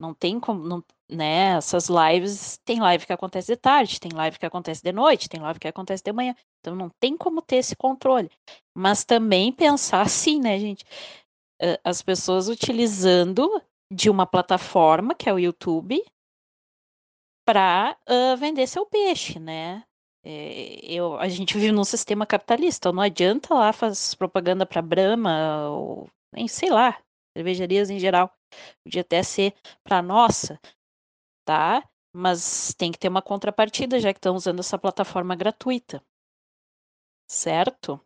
não 0.00 0.14
tem 0.14 0.40
como, 0.40 0.67
não, 0.67 0.85
né, 1.11 1.57
essas 1.57 1.88
lives, 1.88 2.59
tem 2.64 2.81
live 2.81 3.05
que 3.05 3.12
acontece 3.12 3.52
de 3.52 3.57
tarde, 3.57 4.00
tem 4.00 4.12
live 4.12 4.38
que 4.38 4.47
acontece 4.47 4.83
de 4.83 4.93
noite, 4.93 5.29
tem 5.29 5.40
live 5.40 5.61
que 5.61 5.69
acontece 5.69 6.02
de 6.02 6.12
manhã, 6.12 6.35
então 6.61 6.75
não 6.75 6.88
tem 6.99 7.17
como 7.17 7.43
ter 7.43 7.57
esse 7.57 7.76
controle. 7.76 8.31
Mas 8.75 9.05
também 9.05 9.52
pensar 9.52 10.00
assim, 10.00 10.40
né, 10.40 10.59
gente, 10.59 10.85
as 11.85 12.00
pessoas 12.00 12.49
utilizando 12.49 13.61
de 13.93 14.09
uma 14.09 14.26
plataforma, 14.26 15.14
que 15.14 15.29
é 15.29 15.33
o 15.33 15.38
YouTube, 15.38 16.02
para 17.47 17.97
uh, 18.09 18.37
vender 18.37 18.67
seu 18.67 18.87
peixe, 18.87 19.38
né? 19.38 19.85
É, 20.23 20.81
eu, 20.85 21.17
a 21.19 21.29
gente 21.29 21.55
vive 21.55 21.73
num 21.73 21.85
sistema 21.85 22.27
capitalista, 22.27 22.93
não 22.93 23.03
adianta 23.03 23.55
lá 23.55 23.73
fazer 23.73 24.17
propaganda 24.17 24.67
para 24.67 24.83
Brahma 24.83 25.71
ou 25.71 26.11
nem 26.33 26.47
sei 26.47 26.71
lá, 26.71 27.00
cervejarias 27.37 27.91
em 27.91 27.99
geral. 27.99 28.31
Podia 28.85 29.00
até 29.00 29.23
ser 29.23 29.55
para 29.83 30.03
nossa, 30.03 30.61
tá? 31.45 31.83
Mas 32.15 32.75
tem 32.75 32.93
que 32.93 32.99
ter 32.99 33.09
uma 33.09 33.23
contrapartida, 33.23 34.00
já 34.00 34.12
que 34.12 34.19
estão 34.19 34.35
usando 34.35 34.59
essa 34.59 34.79
plataforma 34.79 35.35
gratuita. 35.37 36.03
Certo? 37.31 38.00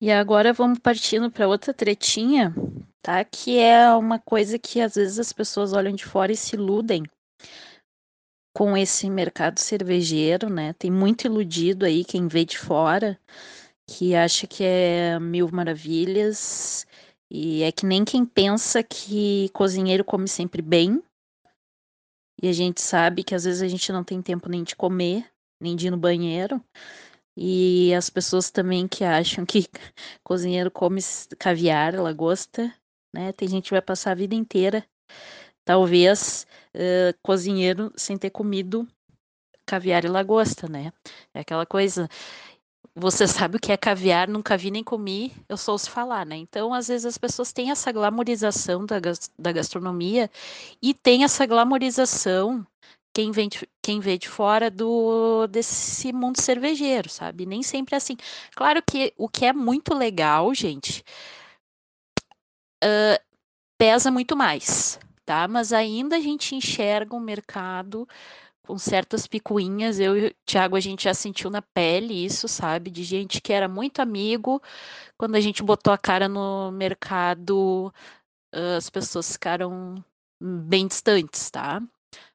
E 0.00 0.10
agora 0.10 0.52
vamos 0.52 0.80
partindo 0.80 1.30
para 1.30 1.46
outra 1.46 1.72
tretinha, 1.72 2.52
tá? 3.00 3.24
Que 3.24 3.58
é 3.58 3.94
uma 3.94 4.18
coisa 4.18 4.58
que 4.58 4.80
às 4.80 4.96
vezes 4.96 5.18
as 5.18 5.32
pessoas 5.32 5.72
olham 5.72 5.94
de 5.94 6.04
fora 6.04 6.32
e 6.32 6.36
se 6.36 6.56
iludem 6.56 7.04
com 8.54 8.76
esse 8.76 9.08
mercado 9.08 9.58
cervejeiro, 9.58 10.48
né? 10.50 10.72
Tem 10.74 10.90
muito 10.90 11.26
iludido 11.26 11.86
aí 11.86 12.04
quem 12.04 12.28
vê 12.28 12.44
de 12.44 12.58
fora, 12.58 13.18
que 13.86 14.14
acha 14.14 14.46
que 14.46 14.62
é 14.64 15.18
mil 15.18 15.48
maravilhas, 15.50 16.86
e 17.30 17.62
é 17.62 17.72
que 17.72 17.86
nem 17.86 18.04
quem 18.04 18.24
pensa 18.26 18.82
que 18.82 19.48
cozinheiro 19.54 20.04
come 20.04 20.28
sempre 20.28 20.60
bem. 20.60 21.02
E 22.42 22.48
a 22.48 22.52
gente 22.52 22.80
sabe 22.80 23.24
que 23.24 23.34
às 23.34 23.44
vezes 23.44 23.62
a 23.62 23.68
gente 23.68 23.90
não 23.92 24.04
tem 24.04 24.20
tempo 24.20 24.48
nem 24.48 24.62
de 24.62 24.76
comer, 24.76 25.26
nem 25.60 25.76
de 25.76 25.86
ir 25.86 25.90
no 25.90 25.96
banheiro. 25.96 26.62
E 27.36 27.94
as 27.94 28.10
pessoas 28.10 28.50
também 28.50 28.86
que 28.86 29.04
acham 29.04 29.46
que 29.46 29.66
cozinheiro 30.22 30.70
come 30.70 31.00
caviar, 31.38 31.94
lagosta, 31.94 32.72
né? 33.14 33.32
Tem 33.32 33.48
gente 33.48 33.64
que 33.64 33.70
vai 33.70 33.82
passar 33.82 34.12
a 34.12 34.16
vida 34.16 34.34
inteira 34.34 34.84
talvez 35.64 36.46
uh, 36.74 37.16
cozinheiro 37.22 37.92
sem 37.96 38.16
ter 38.16 38.30
comido 38.30 38.86
caviar 39.66 40.04
e 40.04 40.08
lagosta, 40.08 40.68
né? 40.68 40.92
É 41.34 41.40
aquela 41.40 41.66
coisa. 41.66 42.08
Você 42.94 43.26
sabe 43.26 43.56
o 43.56 43.60
que 43.60 43.72
é 43.72 43.76
caviar, 43.76 44.28
nunca 44.28 44.56
vi 44.56 44.70
nem 44.70 44.84
comi, 44.84 45.32
eu 45.48 45.56
sou 45.56 45.78
se 45.78 45.88
falar, 45.88 46.26
né? 46.26 46.36
Então, 46.36 46.74
às 46.74 46.88
vezes, 46.88 47.06
as 47.06 47.16
pessoas 47.16 47.52
têm 47.52 47.70
essa 47.70 47.90
glamorização 47.90 48.84
da, 48.84 48.96
da 49.38 49.52
gastronomia 49.52 50.30
e 50.82 50.92
tem 50.92 51.24
essa 51.24 51.46
glamorização 51.46 52.66
quem, 53.14 53.30
vem 53.30 53.48
de, 53.48 53.68
quem 53.82 54.00
vê 54.00 54.18
de 54.18 54.28
fora 54.28 54.70
do 54.70 55.46
desse 55.46 56.12
mundo 56.12 56.40
cervejeiro, 56.40 57.08
sabe? 57.08 57.46
Nem 57.46 57.62
sempre 57.62 57.94
é 57.94 57.98
assim. 57.98 58.16
Claro 58.54 58.82
que 58.82 59.12
o 59.16 59.28
que 59.28 59.46
é 59.46 59.52
muito 59.52 59.94
legal, 59.94 60.54
gente, 60.54 61.04
uh, 62.84 63.18
pesa 63.78 64.10
muito 64.10 64.36
mais 64.36 64.98
tá? 65.24 65.46
Mas 65.48 65.72
ainda 65.72 66.16
a 66.16 66.20
gente 66.20 66.54
enxerga 66.54 67.14
um 67.16 67.20
mercado 67.20 68.06
com 68.62 68.78
certas 68.78 69.26
picuinhas. 69.26 69.98
Eu 70.00 70.16
e 70.16 70.26
o 70.28 70.34
Thiago, 70.46 70.76
a 70.76 70.80
gente 70.80 71.04
já 71.04 71.14
sentiu 71.14 71.50
na 71.50 71.62
pele 71.62 72.24
isso, 72.24 72.48
sabe? 72.48 72.90
De 72.90 73.02
gente 73.04 73.40
que 73.40 73.52
era 73.52 73.68
muito 73.68 74.00
amigo. 74.00 74.62
Quando 75.18 75.36
a 75.36 75.40
gente 75.40 75.62
botou 75.62 75.92
a 75.92 75.98
cara 75.98 76.28
no 76.28 76.70
mercado, 76.72 77.92
as 78.76 78.88
pessoas 78.90 79.32
ficaram 79.32 80.02
bem 80.40 80.86
distantes, 80.86 81.50
tá? 81.50 81.82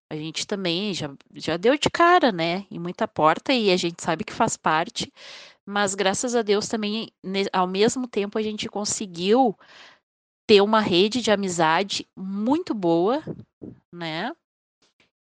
A 0.10 0.16
gente 0.16 0.48
também 0.48 0.94
já, 0.94 1.10
já 1.36 1.58
deu 1.58 1.78
de 1.78 1.90
cara, 1.90 2.32
né? 2.32 2.66
Em 2.72 2.80
muita 2.80 3.08
porta 3.08 3.54
e 3.54 3.72
a 3.72 3.78
gente 3.78 4.02
sabe 4.04 4.24
que 4.24 4.34
faz 4.34 4.56
parte. 4.58 5.12
Mas 5.66 5.96
graças 5.96 6.34
a 6.36 6.42
Deus 6.42 6.68
também, 6.70 7.10
ao 7.52 7.68
mesmo 7.68 8.08
tempo, 8.08 8.38
a 8.38 8.42
gente 8.42 8.70
conseguiu 8.70 9.58
ter 10.48 10.62
uma 10.62 10.80
rede 10.80 11.22
de 11.22 11.30
amizade 11.30 12.08
muito 12.18 12.74
boa, 12.74 13.22
né? 13.94 14.32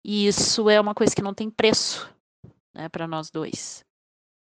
E 0.05 0.27
isso 0.27 0.69
é 0.69 0.79
uma 0.79 0.95
coisa 0.95 1.17
que 1.17 1.23
não 1.23 1.33
tem 1.33 1.49
preço, 1.49 2.15
né, 2.75 2.91
para 2.91 3.09
nós 3.09 3.31
dois. 3.31 3.83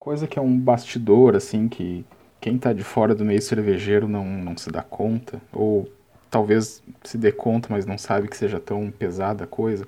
Coisa 0.01 0.29
que 0.29 0.39
é 0.39 0.43
um 0.43 0.57
bastidor, 0.57 1.35
assim, 1.35 1.69
que 1.69 2.07
quem 2.41 2.57
tá 2.57 2.73
de 2.73 2.85
fora 2.85 3.13
do 3.13 3.25
meio 3.25 3.43
cervejeiro 3.43 4.07
não, 4.07 4.25
não 4.25 4.57
se 4.57 4.71
dá 4.71 4.81
conta, 4.81 5.43
ou 5.53 5.91
talvez 6.31 6.81
se 7.03 7.19
dê 7.19 7.33
conta, 7.33 7.69
mas 7.71 7.85
não 7.85 7.99
sabe 7.99 8.29
que 8.29 8.37
seja 8.37 8.61
tão 8.61 8.89
pesada 8.93 9.43
a 9.43 9.47
coisa, 9.49 9.85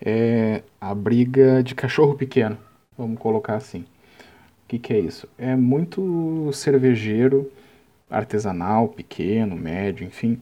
é 0.00 0.62
a 0.80 0.94
briga 0.94 1.62
de 1.62 1.74
cachorro 1.74 2.14
pequeno, 2.14 2.56
vamos 2.96 3.18
colocar 3.18 3.56
assim. 3.56 3.80
O 3.80 4.68
que, 4.68 4.78
que 4.78 4.94
é 4.94 5.00
isso? 5.00 5.28
É 5.36 5.54
muito 5.54 6.50
cervejeiro 6.54 7.52
artesanal, 8.10 8.88
pequeno, 8.88 9.56
médio, 9.56 10.06
enfim, 10.06 10.40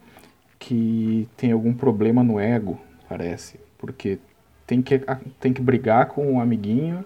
que 0.58 1.28
tem 1.37 1.52
algum 1.52 1.72
problema 1.72 2.22
no 2.22 2.40
ego, 2.40 2.80
parece, 3.08 3.60
porque 3.76 4.18
tem 4.66 4.82
que, 4.82 5.00
tem 5.38 5.52
que 5.52 5.62
brigar 5.62 6.06
com 6.06 6.32
um 6.32 6.40
amiguinho 6.40 7.04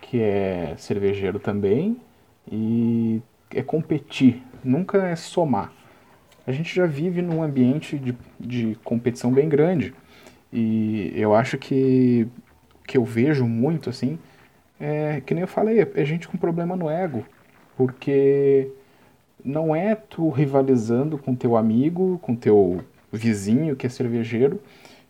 que 0.00 0.20
é 0.20 0.74
cervejeiro 0.76 1.38
também 1.38 1.96
e 2.50 3.20
é 3.50 3.62
competir, 3.62 4.42
nunca 4.62 5.08
é 5.08 5.16
somar. 5.16 5.72
A 6.46 6.52
gente 6.52 6.74
já 6.74 6.86
vive 6.86 7.20
num 7.20 7.42
ambiente 7.42 7.98
de, 7.98 8.16
de 8.38 8.78
competição 8.84 9.32
bem 9.32 9.48
grande 9.48 9.94
e 10.52 11.12
eu 11.14 11.34
acho 11.34 11.58
que 11.58 12.26
que 12.86 12.96
eu 12.96 13.04
vejo 13.04 13.46
muito 13.46 13.90
assim 13.90 14.18
é 14.80 15.20
que 15.20 15.34
nem 15.34 15.42
eu 15.42 15.48
falei, 15.48 15.86
é 15.94 16.04
gente 16.04 16.26
com 16.26 16.38
problema 16.38 16.74
no 16.74 16.88
ego, 16.88 17.24
porque 17.76 18.70
não 19.44 19.74
é 19.74 19.94
tu 19.94 20.28
rivalizando 20.30 21.18
com 21.18 21.34
teu 21.34 21.56
amigo, 21.56 22.18
com 22.20 22.34
teu 22.34 22.84
vizinho 23.12 23.76
que 23.76 23.86
é 23.86 23.90
cervejeiro, 23.90 24.60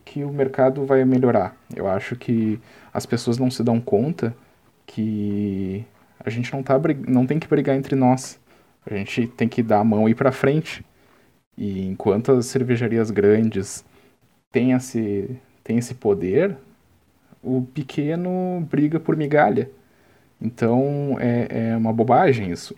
que 0.05 0.25
o 0.25 0.33
mercado 0.33 0.85
vai 0.85 1.05
melhorar. 1.05 1.57
Eu 1.75 1.87
acho 1.89 2.17
que 2.17 2.59
as 2.93 3.05
pessoas 3.07 3.39
não 3.39 3.51
se 3.51 3.63
dão 3.63 3.81
conta 3.81 4.35
que 4.87 5.85
a 6.25 6.31
gente 6.31 6.53
não, 6.53 6.63
tá, 6.63 6.81
não 7.07 7.27
tem 7.27 7.39
que 7.39 7.49
brigar 7.49 7.77
entre 7.77 7.95
nós. 7.95 8.41
A 8.87 8.95
gente 8.95 9.27
tem 9.27 9.49
que 9.49 9.63
dar 9.63 9.81
a 9.81 9.85
mão 9.85 10.09
e 10.09 10.13
ir 10.13 10.15
para 10.15 10.33
frente. 10.33 10.85
E 11.57 11.87
enquanto 11.87 12.33
as 12.33 12.47
cervejarias 12.47 13.11
grandes 13.11 13.85
têm 14.51 14.73
esse, 14.73 15.39
têm 15.63 15.79
esse 15.79 15.95
poder, 15.95 16.57
o 17.43 17.63
pequeno 17.63 18.67
briga 18.71 18.99
por 18.99 19.17
migalha. 19.17 19.71
Então 20.41 21.17
é, 21.21 21.71
é 21.71 21.77
uma 21.77 21.93
bobagem 21.93 22.51
isso. 22.51 22.75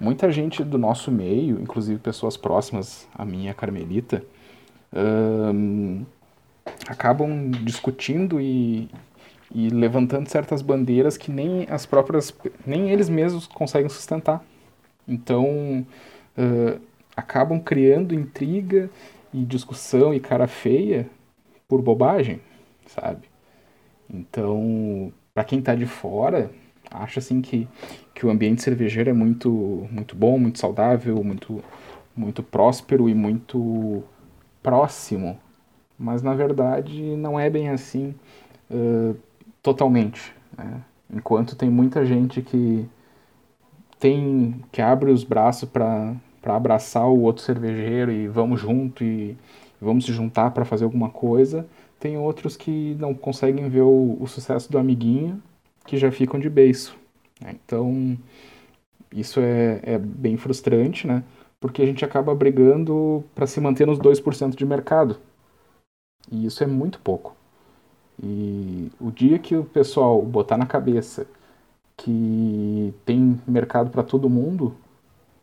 Muita 0.00 0.30
gente 0.30 0.62
do 0.62 0.78
nosso 0.78 1.10
meio, 1.10 1.60
inclusive 1.60 1.98
pessoas 1.98 2.36
próximas 2.36 3.08
a 3.14 3.24
mim, 3.24 3.48
a 3.48 3.54
Carmelita, 3.54 4.24
um, 4.92 6.04
acabam 6.88 7.50
discutindo 7.64 8.40
e, 8.40 8.88
e 9.52 9.68
levantando 9.68 10.28
certas 10.28 10.62
bandeiras 10.62 11.16
que 11.16 11.30
nem 11.30 11.66
as 11.68 11.84
próprias, 11.84 12.32
nem 12.66 12.90
eles 12.90 13.08
mesmos 13.08 13.46
conseguem 13.46 13.88
sustentar. 13.88 14.44
Então, 15.06 15.86
uh, 16.36 16.80
acabam 17.16 17.58
criando 17.58 18.14
intriga 18.14 18.88
e 19.32 19.44
discussão 19.44 20.14
e 20.14 20.20
cara 20.20 20.46
feia 20.46 21.08
por 21.66 21.82
bobagem, 21.82 22.40
sabe? 22.86 23.28
Então, 24.08 25.12
para 25.34 25.44
quem 25.44 25.60
tá 25.60 25.74
de 25.74 25.86
fora, 25.86 26.50
acha 26.90 27.20
assim 27.20 27.40
que, 27.40 27.68
que 28.14 28.26
o 28.26 28.30
ambiente 28.30 28.62
cervejeiro 28.62 29.10
é 29.10 29.12
muito 29.12 29.86
muito 29.90 30.16
bom, 30.16 30.38
muito 30.38 30.58
saudável, 30.58 31.22
muito 31.22 31.62
muito 32.16 32.42
próspero 32.42 33.08
e 33.08 33.14
muito 33.14 34.02
próximo 34.62 35.38
Mas 35.98 36.22
na 36.22 36.34
verdade 36.34 37.16
não 37.16 37.38
é 37.38 37.48
bem 37.50 37.70
assim 37.70 38.14
uh, 38.70 39.16
totalmente. 39.62 40.34
Né? 40.56 40.82
Enquanto 41.10 41.56
tem 41.56 41.70
muita 41.70 42.04
gente 42.04 42.42
que 42.42 42.88
tem 43.98 44.60
que 44.72 44.82
abre 44.82 45.10
os 45.10 45.24
braços 45.24 45.68
para 45.68 46.16
abraçar 46.46 47.06
o 47.08 47.20
outro 47.20 47.42
cervejeiro 47.42 48.12
e 48.12 48.28
vamos 48.28 48.60
junto 48.60 49.04
e 49.04 49.36
vamos 49.80 50.04
se 50.06 50.12
juntar 50.12 50.50
para 50.52 50.64
fazer 50.64 50.84
alguma 50.84 51.10
coisa, 51.10 51.66
tem 52.00 52.16
outros 52.16 52.56
que 52.56 52.96
não 52.98 53.14
conseguem 53.14 53.68
ver 53.68 53.82
o, 53.82 54.16
o 54.20 54.26
sucesso 54.26 54.70
do 54.70 54.78
amiguinho 54.78 55.42
que 55.88 55.96
já 55.96 56.12
ficam 56.12 56.38
de 56.38 56.50
beiço. 56.50 56.94
Né? 57.40 57.56
Então, 57.64 58.16
isso 59.10 59.40
é, 59.40 59.80
é 59.82 59.98
bem 59.98 60.36
frustrante, 60.36 61.06
né? 61.06 61.24
Porque 61.58 61.80
a 61.80 61.86
gente 61.86 62.04
acaba 62.04 62.34
brigando 62.34 63.24
para 63.34 63.46
se 63.46 63.58
manter 63.58 63.86
nos 63.86 63.98
2% 63.98 64.54
de 64.54 64.66
mercado. 64.66 65.16
E 66.30 66.44
isso 66.44 66.62
é 66.62 66.66
muito 66.66 67.00
pouco. 67.00 67.34
E 68.22 68.92
o 69.00 69.10
dia 69.10 69.38
que 69.38 69.56
o 69.56 69.64
pessoal 69.64 70.20
botar 70.20 70.58
na 70.58 70.66
cabeça 70.66 71.26
que 71.96 72.94
tem 73.06 73.40
mercado 73.46 73.90
para 73.90 74.02
todo 74.02 74.28
mundo, 74.28 74.76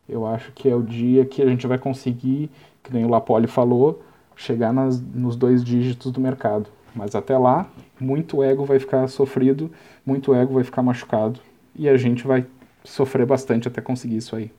eu 0.08 0.28
acho 0.28 0.52
que 0.52 0.70
é 0.70 0.75
o 0.75 0.84
dia 0.84 1.25
que 1.25 1.42
a 1.42 1.48
gente 1.48 1.66
vai 1.66 1.80
conseguir, 1.80 2.52
que 2.84 2.94
nem 2.94 3.04
o 3.04 3.10
Lapoli 3.10 3.48
falou, 3.48 4.04
chegar 4.36 4.72
nas, 4.72 5.02
nos 5.02 5.36
dois 5.36 5.64
dígitos 5.64 6.12
do 6.12 6.22
mercado. 6.22 6.70
Mas 6.96 7.14
até 7.14 7.38
lá, 7.38 7.70
muito 8.00 8.42
ego 8.42 8.66
vai 8.66 8.80
ficar 8.80 9.08
sofrido, 9.08 9.72
muito 10.06 10.34
ego 10.34 10.54
vai 10.54 10.64
ficar 10.64 10.82
machucado 10.82 11.42
e 11.75 11.90
a 11.90 11.98
gente 11.98 12.25
vai 12.25 12.48
sofrer 12.84 13.25
bastante 13.25 13.68
até 13.68 13.82
conseguir 13.82 14.18
isso 14.18 14.36
aí. 14.36 14.52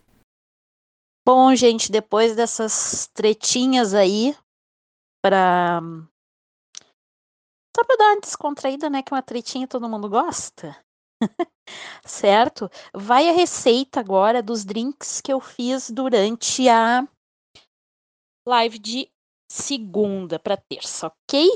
Bom, 1.27 1.55
gente, 1.57 1.91
depois 1.91 2.37
dessas 2.37 3.09
tretinhas 3.13 3.95
aí, 3.95 4.37
pra. 5.25 5.81
Só 7.77 7.85
pra 7.85 7.97
dar 7.97 8.13
uma 8.13 8.21
descontraída, 8.21 8.89
né? 8.89 9.03
Que 9.03 9.13
uma 9.13 9.23
tretinha 9.23 9.67
todo 9.67 9.89
mundo 9.89 10.09
gosta. 10.09 10.77
certo? 12.07 12.71
Vai 12.95 13.29
a 13.29 13.33
receita 13.33 14.01
agora 14.01 14.43
dos 14.43 14.65
drinks 14.65 15.21
que 15.21 15.33
eu 15.33 15.41
fiz 15.41 15.91
durante 15.91 16.69
a 16.69 17.07
live 18.47 18.79
de 18.79 19.11
segunda 19.51 20.39
para 20.39 20.57
terça, 20.57 21.09
ok? 21.09 21.49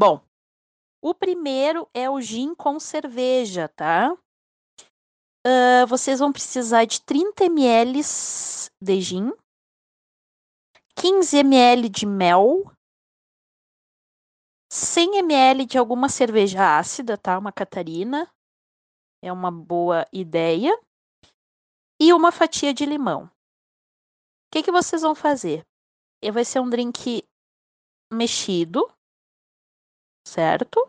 Bom, 0.00 0.24
o 1.02 1.12
primeiro 1.12 1.90
é 1.92 2.08
o 2.08 2.20
gin 2.20 2.54
com 2.54 2.78
cerveja, 2.78 3.68
tá? 3.68 4.16
Uh, 5.44 5.84
vocês 5.88 6.20
vão 6.20 6.32
precisar 6.32 6.84
de 6.84 7.02
30 7.02 7.46
ml 7.46 8.00
de 8.80 9.00
gin, 9.00 9.32
15 10.94 11.38
ml 11.38 11.88
de 11.88 12.06
mel, 12.06 12.70
100 14.70 15.16
ml 15.16 15.66
de 15.66 15.76
alguma 15.76 16.08
cerveja 16.08 16.78
ácida, 16.78 17.18
tá? 17.18 17.36
Uma 17.36 17.50
Catarina. 17.50 18.32
É 19.20 19.32
uma 19.32 19.50
boa 19.50 20.06
ideia. 20.12 20.80
E 22.00 22.12
uma 22.12 22.30
fatia 22.30 22.72
de 22.72 22.86
limão. 22.86 23.24
O 23.24 23.30
que, 24.52 24.62
que 24.62 24.70
vocês 24.70 25.02
vão 25.02 25.16
fazer? 25.16 25.66
Vai 26.32 26.44
ser 26.44 26.60
um 26.60 26.70
drink 26.70 27.24
mexido, 28.12 28.88
certo? 30.28 30.88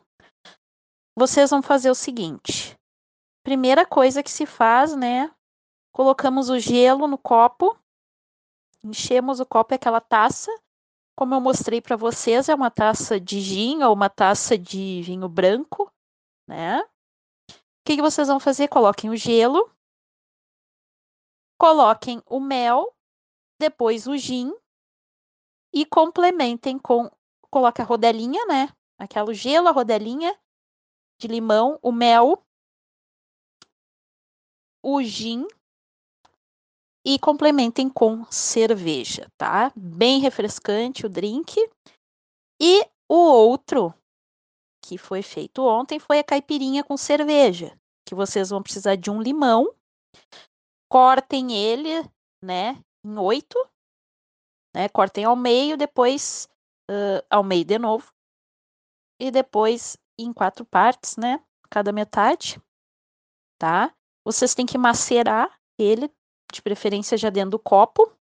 Vocês 1.16 1.50
vão 1.50 1.62
fazer 1.62 1.90
o 1.90 1.96
seguinte: 1.96 2.78
primeira 3.44 3.86
coisa 3.86 4.22
que 4.22 4.32
se 4.32 4.46
faz, 4.46 4.96
né? 4.96 5.34
Colocamos 5.92 6.50
o 6.50 6.60
gelo 6.60 7.08
no 7.08 7.18
copo, 7.18 7.78
enchemos 8.84 9.40
o 9.40 9.46
copo, 9.46 9.74
é 9.74 9.76
aquela 9.76 10.02
taça. 10.02 10.52
Como 11.18 11.36
eu 11.36 11.42
mostrei 11.42 11.82
para 11.82 11.98
vocês, 11.98 12.48
é 12.48 12.56
uma 12.56 12.72
taça 12.72 13.20
de 13.20 13.42
gin 13.42 13.84
ou 13.84 13.94
uma 13.94 14.10
taça 14.10 14.58
de 14.58 15.02
vinho 15.02 15.28
branco, 15.28 15.92
né? 16.48 16.82
O 16.82 17.84
que, 17.86 17.96
que 17.96 18.02
vocês 18.02 18.28
vão 18.28 18.40
fazer? 18.40 18.68
Coloquem 18.68 19.10
o 19.10 19.18
gelo, 19.18 19.70
coloquem 21.58 22.22
o 22.26 22.40
mel, 22.40 22.94
depois 23.60 24.08
o 24.08 24.16
gin 24.16 24.54
e 25.74 25.86
complementem 25.86 26.78
com. 26.78 27.12
Coloque 27.52 27.82
a 27.82 27.86
rodelinha, 27.86 28.46
né? 28.46 28.70
Aquela 29.00 29.34
gelo, 29.34 29.70
a 29.70 29.72
rodelinha 29.72 30.38
de 31.20 31.28
limão, 31.28 31.80
o 31.82 31.92
mel, 31.92 32.44
o 34.84 35.02
gin 35.02 35.48
e 37.06 37.18
complementem 37.18 37.90
com 37.90 38.26
cerveja, 38.30 39.32
tá? 39.38 39.72
Bem 39.76 40.20
refrescante 40.20 41.06
o 41.06 41.10
drink. 41.10 41.58
E 42.62 42.86
o 43.10 43.16
outro 43.16 43.94
que 44.86 44.98
foi 44.98 45.22
feito 45.22 45.66
ontem 45.66 46.00
foi 46.00 46.20
a 46.20 46.24
caipirinha 46.24 46.84
com 46.84 46.98
cerveja, 46.98 47.78
que 48.08 48.14
vocês 48.14 48.50
vão 48.50 48.62
precisar 48.62 48.96
de 48.96 49.10
um 49.10 49.22
limão. 49.22 49.74
Cortem 50.92 51.56
ele, 51.56 52.04
né, 52.44 52.82
em 53.06 53.18
oito, 53.18 53.58
né? 54.76 54.90
Cortem 54.90 55.24
ao 55.24 55.36
meio, 55.36 55.78
depois 55.78 56.50
uh, 56.90 57.24
ao 57.30 57.44
meio 57.44 57.64
de 57.64 57.78
novo 57.78 58.12
e 59.20 59.30
depois 59.30 59.98
em 60.18 60.32
quatro 60.34 60.66
partes, 60.66 61.18
né? 61.18 61.44
Cada 61.70 61.92
metade, 61.92 62.62
tá? 63.60 63.94
Vocês 64.26 64.56
têm 64.56 64.66
que 64.66 64.78
macerar 64.78 65.60
ele, 65.78 66.12
de 66.52 66.62
preferência 66.62 67.18
já 67.18 67.30
dentro 67.30 67.52
do 67.52 67.60
copo, 67.60 68.12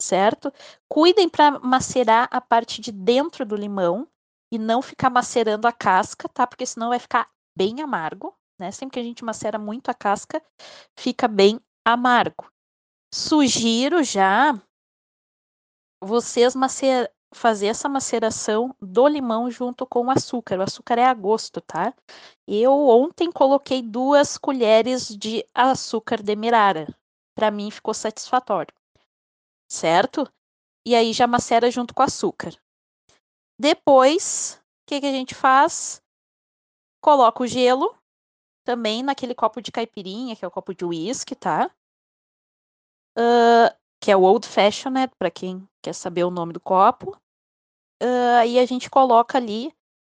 certo? 0.00 0.52
Cuidem 0.88 1.28
para 1.28 1.58
macerar 1.60 2.28
a 2.30 2.40
parte 2.40 2.80
de 2.80 2.90
dentro 2.90 3.44
do 3.44 3.54
limão 3.54 4.08
e 4.52 4.58
não 4.58 4.82
ficar 4.82 5.10
macerando 5.10 5.68
a 5.68 5.72
casca, 5.72 6.28
tá? 6.28 6.46
Porque 6.46 6.66
senão 6.66 6.88
vai 6.88 6.98
ficar 6.98 7.30
bem 7.56 7.80
amargo, 7.80 8.34
né? 8.58 8.70
Sempre 8.70 8.94
que 8.94 9.00
a 9.00 9.04
gente 9.04 9.24
macera 9.24 9.58
muito 9.58 9.90
a 9.90 9.94
casca, 9.94 10.42
fica 10.98 11.28
bem 11.28 11.60
amargo. 11.84 12.50
Sugiro 13.12 14.02
já 14.02 14.60
vocês 16.02 16.54
macer 16.54 17.12
fazer 17.32 17.66
essa 17.66 17.88
maceração 17.88 18.74
do 18.80 19.06
limão 19.06 19.50
junto 19.50 19.86
com 19.86 20.06
o 20.06 20.10
açúcar. 20.10 20.58
O 20.58 20.62
açúcar 20.62 20.98
é 20.98 21.04
a 21.04 21.14
gosto, 21.14 21.60
tá? 21.60 21.94
Eu 22.46 22.72
ontem 22.88 23.30
coloquei 23.30 23.82
duas 23.82 24.36
colheres 24.36 25.08
de 25.08 25.44
açúcar 25.54 26.22
demerara. 26.22 26.86
Para 27.34 27.50
mim 27.50 27.70
ficou 27.70 27.94
satisfatório. 27.94 28.74
Certo? 29.68 30.30
E 30.84 30.94
aí 30.94 31.12
já 31.12 31.26
macera 31.26 31.70
junto 31.70 31.94
com 31.94 32.02
o 32.02 32.06
açúcar. 32.06 32.52
Depois, 33.58 34.60
o 34.82 34.86
que, 34.86 35.00
que 35.00 35.06
a 35.06 35.12
gente 35.12 35.34
faz? 35.34 36.02
Coloca 37.00 37.42
o 37.42 37.46
gelo 37.46 37.94
também 38.64 39.02
naquele 39.02 39.34
copo 39.34 39.60
de 39.60 39.70
caipirinha, 39.70 40.34
que 40.34 40.44
é 40.44 40.48
o 40.48 40.50
copo 40.50 40.74
de 40.74 40.84
uísque, 40.84 41.34
tá? 41.34 41.70
Uh, 43.16 43.74
que 44.00 44.10
é 44.10 44.16
o 44.16 44.22
Old 44.22 44.46
Fashioned, 44.46 45.12
para 45.18 45.30
quem 45.30 45.68
quer 45.82 45.92
saber 45.92 46.24
o 46.24 46.30
nome 46.30 46.52
do 46.52 46.60
copo. 46.60 47.19
Uh, 48.02 48.38
aí 48.40 48.58
a 48.58 48.66
gente 48.66 48.88
coloca 48.88 49.36
ali 49.38 49.72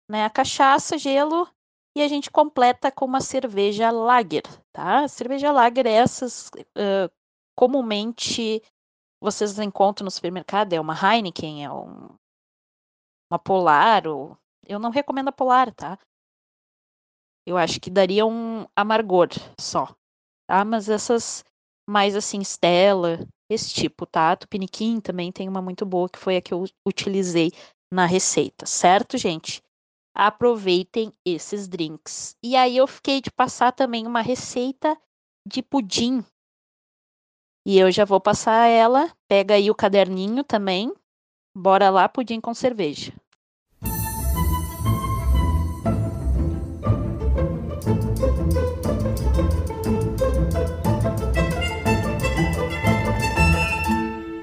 né, 0.08 0.24
a 0.24 0.30
cachaça, 0.30 0.96
gelo 0.96 1.48
e 1.96 2.02
a 2.02 2.08
gente 2.08 2.30
completa 2.30 2.90
com 2.90 3.04
uma 3.04 3.20
cerveja 3.20 3.90
lager, 3.90 4.44
tá? 4.72 5.06
cerveja 5.08 5.52
lager 5.52 5.86
é 5.86 5.92
essas 5.92 6.48
uh, 6.48 7.10
comumente 7.56 8.62
vocês 9.20 9.58
encontram 9.58 10.04
no 10.04 10.10
supermercado, 10.10 10.72
é 10.72 10.80
uma 10.80 10.94
Heineken, 10.94 11.64
é 11.64 11.70
um, 11.70 12.08
uma 13.30 13.38
Polar, 13.38 14.06
ou... 14.06 14.36
eu 14.66 14.78
não 14.78 14.90
recomendo 14.90 15.28
a 15.28 15.32
Polar, 15.32 15.72
tá? 15.72 15.96
Eu 17.46 17.56
acho 17.56 17.80
que 17.80 17.90
daria 17.90 18.26
um 18.26 18.66
amargor 18.74 19.28
só, 19.60 19.94
tá? 20.48 20.64
Mas 20.64 20.88
essas 20.88 21.44
mais 21.88 22.14
assim, 22.16 22.40
Stella, 22.42 23.26
esse 23.50 23.72
tipo, 23.72 24.06
tá? 24.06 24.36
Tupiniquim 24.36 25.00
também 25.00 25.30
tem 25.30 25.48
uma 25.48 25.62
muito 25.62 25.84
boa, 25.84 26.08
que 26.08 26.18
foi 26.18 26.36
a 26.36 26.42
que 26.42 26.52
eu 26.54 26.64
utilizei 26.86 27.50
na 27.92 28.06
receita, 28.06 28.64
certo, 28.64 29.18
gente? 29.18 29.62
Aproveitem 30.14 31.12
esses 31.26 31.68
drinks. 31.68 32.36
E 32.42 32.56
aí 32.56 32.76
eu 32.76 32.86
fiquei 32.86 33.20
de 33.20 33.30
passar 33.30 33.72
também 33.72 34.06
uma 34.06 34.20
receita 34.20 34.96
de 35.46 35.62
pudim. 35.62 36.24
E 37.66 37.78
eu 37.78 37.90
já 37.90 38.04
vou 38.04 38.20
passar 38.20 38.66
ela. 38.66 39.10
Pega 39.28 39.54
aí 39.54 39.70
o 39.70 39.74
caderninho 39.74 40.44
também. 40.44 40.92
Bora 41.56 41.90
lá, 41.90 42.08
pudim 42.08 42.40
com 42.40 42.54
cerveja. 42.54 43.12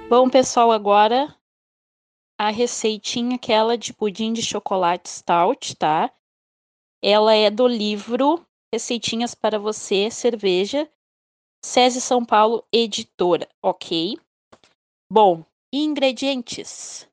Bom, 0.09 0.27
pessoal, 0.27 0.71
agora 0.71 1.37
a 2.35 2.49
receitinha 2.49 3.35
aquela 3.35 3.77
de 3.77 3.93
pudim 3.93 4.33
de 4.33 4.41
chocolate 4.41 5.07
stout, 5.07 5.75
tá? 5.75 6.11
Ela 6.99 7.35
é 7.35 7.51
do 7.51 7.67
livro 7.67 8.43
Receitinhas 8.73 9.35
para 9.35 9.59
você, 9.59 10.09
cerveja, 10.09 10.91
SESI 11.63 12.01
São 12.01 12.25
Paulo 12.25 12.67
Editora, 12.73 13.47
ok? 13.61 14.17
Bom, 15.13 15.45
ingredientes: 15.71 17.07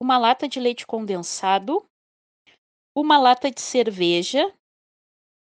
uma 0.00 0.16
lata 0.16 0.46
de 0.46 0.60
leite 0.60 0.86
condensado, 0.86 1.84
uma 2.96 3.18
lata 3.18 3.50
de 3.50 3.60
cerveja, 3.60 4.46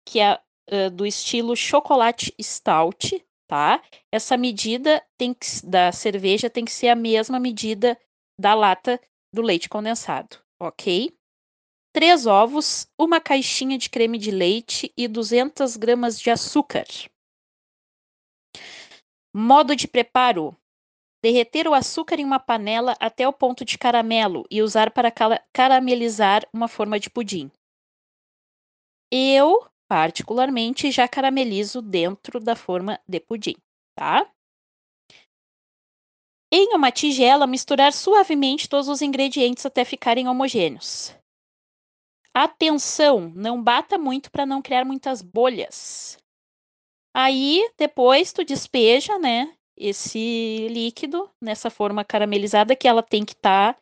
que 0.06 0.20
é 0.20 0.34
uh, 0.70 0.90
do 0.90 1.06
estilo 1.06 1.56
chocolate 1.56 2.34
stout, 2.38 3.25
tá? 3.46 3.82
Essa 4.12 4.36
medida 4.36 5.04
tem 5.16 5.32
que, 5.32 5.46
da 5.64 5.92
cerveja 5.92 6.50
tem 6.50 6.64
que 6.64 6.72
ser 6.72 6.88
a 6.88 6.94
mesma 6.94 7.38
medida 7.38 7.98
da 8.38 8.54
lata 8.54 9.00
do 9.32 9.42
leite 9.42 9.68
condensado, 9.68 10.38
ok? 10.60 11.16
Três 11.92 12.26
ovos, 12.26 12.86
uma 12.98 13.20
caixinha 13.20 13.78
de 13.78 13.88
creme 13.88 14.18
de 14.18 14.30
leite 14.30 14.92
e 14.96 15.08
200 15.08 15.76
gramas 15.76 16.20
de 16.20 16.30
açúcar. 16.30 16.84
Modo 19.34 19.74
de 19.74 19.88
preparo: 19.88 20.54
derreter 21.22 21.66
o 21.66 21.74
açúcar 21.74 22.18
em 22.20 22.24
uma 22.24 22.38
panela 22.38 22.94
até 23.00 23.26
o 23.26 23.32
ponto 23.32 23.64
de 23.64 23.78
caramelo 23.78 24.44
e 24.50 24.62
usar 24.62 24.90
para 24.90 25.12
caramelizar 25.52 26.46
uma 26.52 26.68
forma 26.68 27.00
de 27.00 27.08
pudim. 27.10 27.50
Eu 29.10 29.66
particularmente, 29.88 30.90
já 30.90 31.08
caramelizo 31.08 31.80
dentro 31.80 32.40
da 32.40 32.56
forma 32.56 33.00
de 33.08 33.20
pudim, 33.20 33.54
tá? 33.94 34.30
Em 36.52 36.74
uma 36.74 36.92
tigela, 36.92 37.46
misturar 37.46 37.92
suavemente 37.92 38.68
todos 38.68 38.88
os 38.88 39.02
ingredientes 39.02 39.66
até 39.66 39.84
ficarem 39.84 40.28
homogêneos. 40.28 41.14
Atenção, 42.32 43.32
não 43.34 43.62
bata 43.62 43.98
muito 43.98 44.30
para 44.30 44.46
não 44.46 44.62
criar 44.62 44.84
muitas 44.84 45.22
bolhas. 45.22 46.18
Aí, 47.14 47.68
depois 47.78 48.32
tu 48.32 48.44
despeja, 48.44 49.18
né, 49.18 49.56
esse 49.76 50.68
líquido 50.68 51.30
nessa 51.40 51.70
forma 51.70 52.04
caramelizada 52.04 52.76
que 52.76 52.86
ela 52.86 53.02
tem 53.02 53.24
que 53.24 53.32
estar 53.32 53.74
tá 53.74 53.80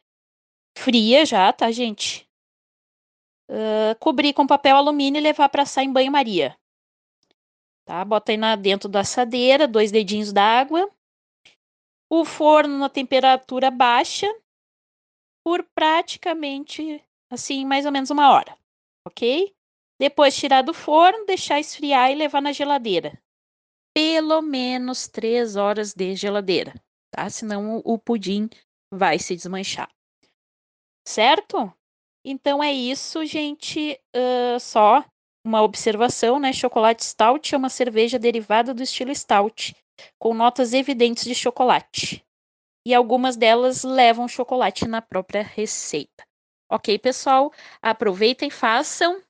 fria 0.78 1.24
já, 1.26 1.52
tá, 1.52 1.70
gente? 1.70 2.23
Uh, 3.50 3.98
cobrir 3.98 4.33
com 4.33 4.46
papel 4.46 4.76
alumínio 4.76 5.18
e 5.18 5.22
levar 5.22 5.48
para 5.48 5.62
assar 5.62 5.85
em 5.85 5.92
banho-maria. 5.92 6.57
Tá? 7.85 8.04
Bota 8.04 8.33
aí 8.33 8.38
na, 8.38 8.57
dentro 8.57 8.88
da 8.88 9.00
assadeira, 9.00 9.68
dois 9.68 9.90
dedinhos 9.90 10.33
d'água. 10.33 10.90
O 12.11 12.24
forno 12.24 12.78
na 12.78 12.88
temperatura 12.88 13.70
baixa 13.70 14.26
por 15.44 15.62
praticamente, 15.74 17.04
assim, 17.30 17.64
mais 17.64 17.85
ou 17.85 17.92
menos 17.92 18.11
uma 18.11 18.33
hora, 18.33 18.57
ok? 19.07 19.54
Depois 20.00 20.35
tirar 20.35 20.62
do 20.62 20.72
forno, 20.72 21.26
deixar 21.26 21.61
esfriar 21.61 22.11
e 22.11 22.14
levar 22.14 22.40
na 22.40 22.52
geladeira. 22.52 23.20
Pelo 23.94 24.40
menos 24.42 25.07
três 25.07 25.54
horas 25.54 25.92
de 25.92 26.16
geladeira, 26.16 26.74
tá? 27.11 27.28
Senão 27.28 27.80
o 27.85 27.98
pudim 27.98 28.48
vai 28.92 29.18
se 29.18 29.37
desmanchar. 29.37 29.90
Certo? 31.07 31.72
Então 32.24 32.62
é 32.62 32.72
isso, 32.72 33.24
gente. 33.26 34.00
Uh, 34.16 34.58
só 34.58 35.04
uma 35.44 35.62
observação, 35.62 36.38
né? 36.38 36.52
Chocolate 36.52 37.04
Stout 37.04 37.54
é 37.54 37.58
uma 37.58 37.68
cerveja 37.68 38.18
derivada 38.18 38.72
do 38.72 38.82
estilo 38.82 39.14
Stout, 39.14 39.76
com 40.18 40.32
notas 40.32 40.72
evidentes 40.72 41.24
de 41.24 41.34
chocolate. 41.34 42.24
E 42.87 42.94
algumas 42.94 43.37
delas 43.37 43.84
levam 43.84 44.26
chocolate 44.26 44.87
na 44.87 45.02
própria 45.02 45.42
receita. 45.42 46.24
Ok, 46.70 46.98
pessoal? 46.98 47.52
Aproveitem, 47.82 48.50
façam 48.50 49.22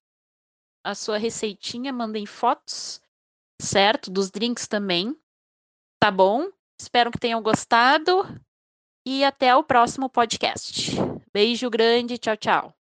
a 0.84 0.94
sua 0.94 1.18
receitinha, 1.18 1.92
mandem 1.92 2.26
fotos, 2.26 3.00
certo? 3.60 4.10
Dos 4.10 4.30
drinks 4.30 4.68
também. 4.68 5.16
Tá 6.00 6.10
bom? 6.10 6.48
Espero 6.80 7.10
que 7.10 7.18
tenham 7.18 7.42
gostado. 7.42 8.22
E 9.06 9.24
até 9.24 9.54
o 9.54 9.64
próximo 9.64 10.08
podcast. 10.08 10.92
Beijo 11.32 11.68
grande, 11.68 12.18
tchau, 12.18 12.36
tchau. 12.36 12.83